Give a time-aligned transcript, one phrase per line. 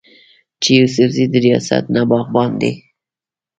[0.61, 2.71] چې يوسفزي د رياست نه باغيان دي